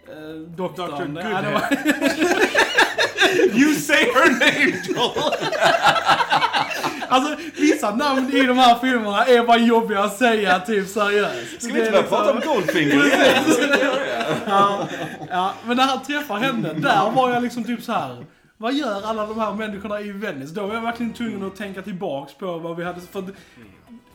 [0.10, 1.14] äh, doktorn.
[1.14, 1.52] Dr.
[1.54, 1.70] Var-
[3.60, 5.34] You say her name Joel!
[7.08, 11.62] Alltså vissa namn i de här filmerna är bara jobbiga att säga typ seriöst.
[11.62, 13.06] Ska vi Det inte är börja prata om liksom- Goldfinger?
[14.48, 14.88] Ja,
[15.30, 18.26] ja, men när han träffar henne, där var jag liksom typ så här.
[18.58, 20.54] Vad gör alla de här människorna i Venice?
[20.56, 23.24] Då var jag verkligen tvungen att tänka tillbaks på vad vi hade, för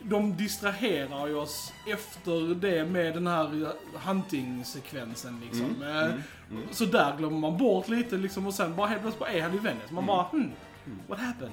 [0.04, 3.72] de distraherar ju oss efter det med den här
[4.06, 5.82] hunting-sekvensen liksom.
[5.82, 6.14] Eh,
[6.70, 9.54] Så där glömmer man bort lite liksom och sen bara helt plötsligt bara är han
[9.54, 9.94] i Venice.
[9.94, 10.52] Man bara hmm,
[11.08, 11.52] what happened?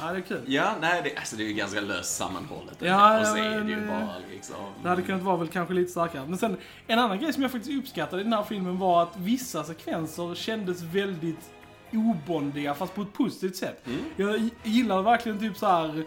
[0.00, 0.42] Ja, det är kul.
[0.46, 2.76] Ja, nej, det, alltså, det är ju ganska löst sammanhållet.
[2.78, 4.56] Ja, och så är det ju men- bara liksom...
[4.82, 6.26] Det hade kunnat vara väl kanske lite starkare.
[6.26, 9.16] Men sen, en annan grej som jag faktiskt uppskattade i den här filmen var att
[9.16, 11.50] vissa sekvenser kändes väldigt
[11.92, 13.86] obondiga, fast på ett positivt sätt.
[13.86, 13.98] Mm.
[14.16, 16.04] Jag gillar verkligen typ så här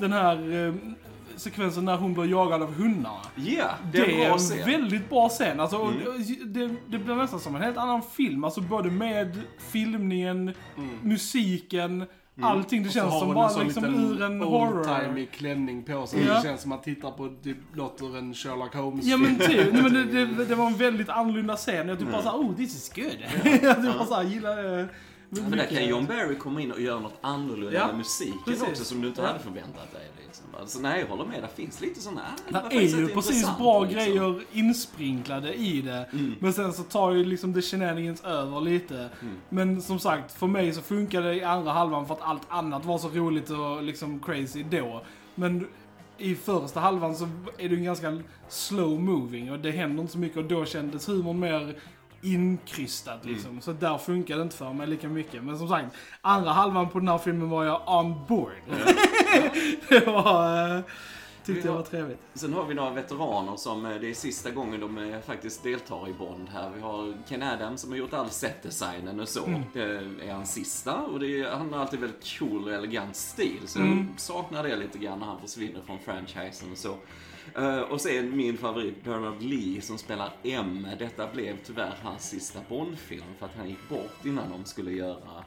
[0.00, 0.74] den här eh,
[1.36, 3.20] sekvensen när hon blir jagad av hundarna.
[3.34, 4.66] Ja, Det, det är en är en scen.
[4.66, 5.60] väldigt bra scen.
[5.60, 6.52] Alltså, Mm.
[6.52, 8.44] det, det blir nästan som en helt annan film.
[8.44, 9.40] Alltså både med
[9.72, 10.52] filmningen,
[11.02, 12.04] musiken,
[12.42, 12.82] allting.
[12.82, 12.92] Det Mm.
[12.92, 14.80] Känns har som hon bara liksom ur en horror.
[14.84, 16.24] old-timey klänning på sig.
[16.26, 16.34] Ja.
[16.34, 19.38] Det känns som att man tittar på typ något ur en Sherlock Holmes Ja men
[19.38, 21.88] typ, Nej, men det, det, det var en väldigt annorlunda scen.
[21.88, 23.16] Jag typ bara såhär, oh this is good.
[23.62, 24.88] jag typ bara såhär, gillar det.
[25.30, 28.62] Men där kan John Barry komma in och göra något annorlunda Ja, med musiken precis.
[28.62, 29.26] också som du inte Ja.
[29.26, 30.10] hade förväntat dig.
[30.26, 30.44] Liksom.
[30.60, 31.42] Alltså, nej, jag håller med.
[31.42, 32.62] Det finns lite sådana här.
[32.70, 33.98] Det är ju precis bra liksom.
[34.04, 36.08] grejer insprinklade i det.
[36.12, 36.34] Mm.
[36.40, 38.96] Men sen så tar ju liksom the shenanigans över lite.
[38.98, 39.34] Mm.
[39.48, 42.84] Men som sagt, för mig så funkar det i andra halvan för att allt annat
[42.84, 45.02] var så roligt och liksom crazy då.
[45.34, 45.68] Men
[46.18, 47.24] i första halvan så
[47.58, 51.08] är det ju ganska slow moving och det händer inte så mycket och då kändes
[51.08, 51.76] humorn mer
[52.32, 53.50] inkrystad liksom.
[53.50, 53.62] Mm.
[53.62, 55.44] Så där funkar det inte för mig lika mycket.
[55.44, 58.52] Men som sagt, andra halvan på den här filmen var jag on board.
[59.88, 60.76] det var...
[60.76, 60.82] eh,
[61.46, 62.18] tyckte jag var trevligt.
[62.34, 66.08] Sen har vi några veteraner som eh, det är sista gången de eh, faktiskt deltar
[66.08, 66.70] i Bond här.
[66.74, 69.44] Vi har Ken Adams som har gjort all setdesignen och så.
[69.46, 69.62] Mm.
[69.72, 69.82] Det
[70.28, 73.60] är hans sista och det är, han har alltid väldigt cool och elegant stil.
[73.66, 73.98] Så Mm.
[74.12, 76.94] jag saknar det lite grann när han försvinner från franchisen och så.
[77.54, 80.86] Eh, och sen min favorit Bernard Lee som spelar M.
[80.98, 85.44] Detta blev tyvärr hans sista Bond-film för att han gick bort innan de skulle göra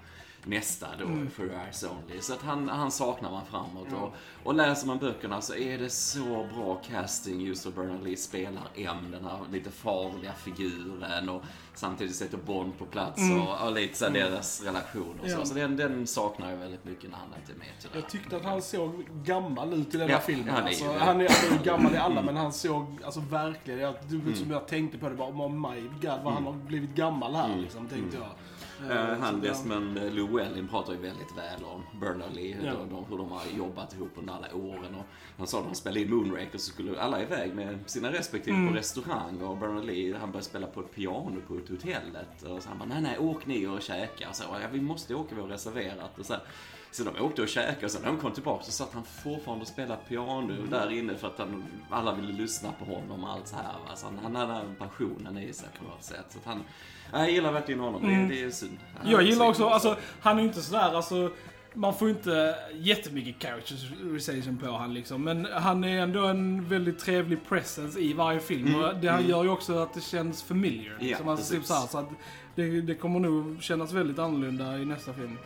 [0.50, 1.30] nästa då, Mm.
[1.32, 2.22] For Eyes Only.
[2.22, 3.88] Så att han, han saknar man framåt.
[4.02, 8.18] Och, och läser man böckerna så är det så bra casting just hur Bernard Lee
[8.18, 11.44] spelar M, den här lite farliga figuren och
[11.76, 15.26] samtidigt sätter Bond på plats och, och lite så här deras relation och så.
[15.26, 15.40] Mm.
[15.40, 15.46] Ja.
[15.46, 17.96] Så den, den saknar jag väldigt mycket när han inte är med tyvärr.
[17.96, 20.48] Jag tyckte att han såg gammal ut i den Ja, här filmen.
[20.48, 21.02] ja, det är alltså, ju- Mm.
[21.02, 23.80] han, är, han är gammal i alla, men han såg alltså, verkligen...
[23.80, 26.96] Jag, du, som jag tänkte på det, bara oh my god vad han har blivit
[26.96, 28.28] gammal här, liksom, tänkte jag.
[28.86, 28.92] Mm.
[28.98, 31.84] Eh, Eh, han Desmond Llewellyn pratar ju väldigt väl om
[32.60, 32.74] hur, Ja.
[32.89, 34.96] de, hur de har jobbat ihop under alla åren.
[34.96, 35.06] Och
[35.38, 38.68] han sa när de spelade in Moonraker så skulle alla iväg med sina respektive Mm.
[38.70, 42.42] på restaurang och Bernard Lee han började spela på ett piano på ett hotellet.
[42.44, 44.30] Och så han bara, nej nej åk ni och käka.
[44.30, 46.20] Och så, ja, vi måste åka, vi har reserverat.
[46.20, 46.42] Och så, här.
[46.92, 49.62] så de åkte och käkade och sen när de kom tillbaka så satt han fortfarande
[49.62, 50.70] och spelade piano Mm.
[50.70, 53.63] där inne för att han, alla ville lyssna på honom och allt så här.
[53.88, 53.96] va.
[53.96, 56.26] Så han, han hade den passionen i sig på något sätt.
[56.30, 56.63] Så att han,
[57.12, 58.80] jag gillar verkligen honom, det, det är synd.
[58.98, 59.12] Han Mm.
[59.12, 61.32] Jag gillar så- också, alltså han är ju inte sådär, alltså
[61.74, 65.24] man får inte jättemycket characterization på han liksom.
[65.24, 68.76] Men han är ändå en väldigt trevlig presence i varje film.
[68.76, 70.94] och det han gör ju också att det känns familiar.
[71.00, 72.10] Ja, liksom, alltså, typ så, här, så att
[72.56, 75.38] det, det kommer nog kännas väldigt annorlunda i nästa film.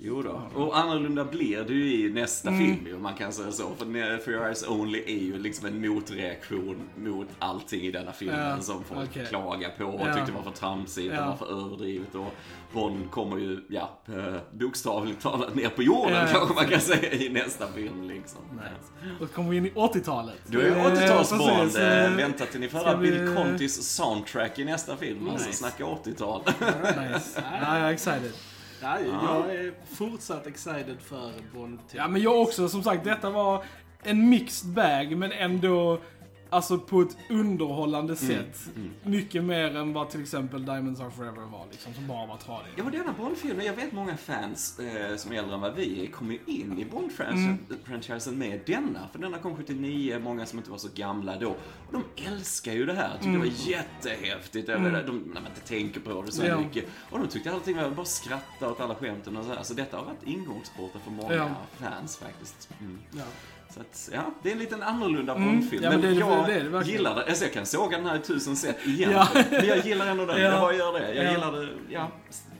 [0.00, 0.42] Jo då.
[0.54, 2.60] Och annorlunda blir det ju i nästa Mm.
[2.84, 3.68] film om man kan säga så.
[3.78, 8.38] För For Your Eyes Only är ju liksom en motreaktion mot allting i denna filmen
[8.48, 9.26] Ja, som folk okej.
[9.28, 10.14] klagar på och Ja.
[10.14, 11.20] tyckte var för tramsigt Ja.
[11.22, 12.14] och var för överdrivet.
[12.14, 12.34] Och
[12.72, 17.12] Bond kommer ju, ja, eh, bokstavligt talat ner på jorden Ja, kanske man kan säga
[17.12, 18.40] i nästa film liksom.
[19.20, 20.38] Då kommer vi in i 80-talet.
[20.46, 21.60] Du är ju Eh, 80-talsbond.
[21.60, 25.28] precis, Eh, Vänta till ni får höra vi- Bill Contis soundtrack i nästa film.
[25.28, 25.58] Alltså Nice.
[25.58, 26.40] snacka 80-tal.
[26.82, 27.42] Nice.
[27.60, 28.32] Ja, är excited.
[28.82, 32.68] Ja, jag är fortsatt excited för Bond Ja, men jag också.
[32.68, 33.64] Som sagt, detta var
[34.02, 36.00] en mixed bag, men ändå
[36.50, 38.68] alltså på ett underhållande sätt.
[39.02, 42.70] Mycket mer än vad till exempel Diamonds Are Forever var, liksom, som bara var tradig.
[42.76, 46.04] Ja, men denna Bond-filmen, jag vet många fans eh, som är äldre än vad vi
[46.06, 46.88] är, kom ju in i Mm.
[46.90, 49.08] Bond-franchisen med denna.
[49.12, 51.48] För denna kom 79, många som inte var så gamla då.
[51.86, 54.68] Och de älskar ju det här, tyckte det var jättehäftigt.
[54.68, 56.52] Jag vet, de, när man inte tänker på det så Mm.
[56.60, 56.66] Ja.
[56.66, 56.84] mycket.
[57.10, 59.62] Och de tyckte allting var bara skratta åt alla skämten och så här.
[59.62, 61.50] Så detta har varit ingångsporten för många Ja.
[61.76, 62.68] fans faktiskt.
[62.80, 62.98] Mm.
[63.16, 63.22] Ja.
[63.74, 65.48] Så att, ja, det är en liten annorlunda Mm.
[65.48, 65.82] Bond-film.
[65.84, 67.24] Ja, men men det är- jag det det gillar det.
[67.24, 69.10] Alltså jag kan såga den här i tusen sätt igen.
[69.10, 69.28] Ja.
[69.50, 70.40] Men jag gillar ändå den.
[70.40, 70.48] Ja.
[70.50, 71.14] Jag bara gör det.
[71.14, 71.30] Jag Ja.
[71.32, 72.08] gillar det, ja,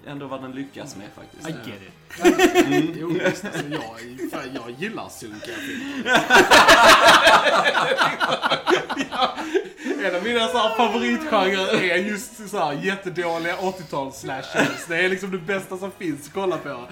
[0.06, 1.48] ändå vad den lyckas med faktiskt.
[1.48, 1.92] I get it.
[3.00, 3.80] Jo, visst, alltså, jag,
[4.30, 6.04] fan, jag gillar sunkiga filmer.
[10.04, 14.86] En av mina så här, favoritgenrer är just så här, jättedåliga 80-tals slashers.
[14.88, 16.84] Det är liksom det bästa som finns att kolla på.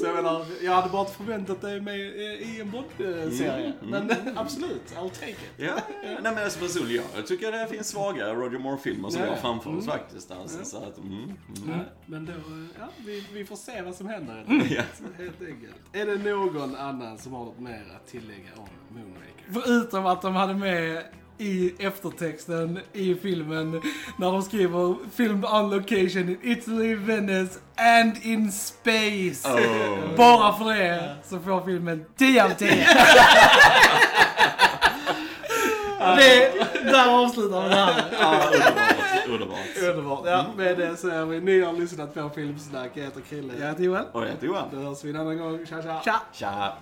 [0.00, 3.72] Så jag menar, jag hade bara inte förväntat det med i en Bond-serie.
[3.82, 5.38] Men absolut, I'll take it.
[5.56, 9.30] Ja, nej men alltså personligen, jag tycker det finns svagare Roger Moore-filmer som Ja, vi
[9.30, 9.42] har ja.
[9.42, 10.30] framför oss faktiskt.
[10.30, 11.34] Alltså, så att, mm, mm.
[11.68, 11.74] Ja,
[12.06, 12.32] Men då,
[12.78, 14.82] ja, vi, vi får se vad som händer helt Ja.
[15.18, 15.74] Helt enkelt.
[15.92, 19.62] Är det någon annan som har något mer att tillägga om Moonraker?
[19.62, 21.02] Förutom att de hade med
[21.42, 23.82] i eftertexten i filmen
[24.16, 29.48] när de skriver “Filmed on location in Italy, Venice and in space”.
[29.48, 30.16] Oh.
[30.16, 32.68] Bara för det så får filmen 10 av 10.
[35.98, 36.52] det,
[36.84, 38.04] där avslutar vi det här.
[38.20, 38.78] Ja, underbart,
[39.28, 39.58] underbart.
[39.82, 40.22] Underbart.
[40.26, 41.40] Ja, med det så är vi.
[41.40, 42.90] Ni har lyssnat på Filmsnack.
[42.94, 43.52] Jag heter Krille.
[43.60, 44.04] Jag heter Joel.
[44.12, 44.68] Och jag heter Johan.
[44.72, 45.66] Då hörs vi en annan gång.
[45.66, 46.00] Tja, tja.
[46.04, 46.20] Tja!
[46.32, 46.72] Tja!